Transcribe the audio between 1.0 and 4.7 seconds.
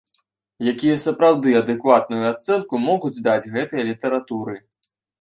сапраўды адэкватную ацэнку могуць даць гэтай літаратуры.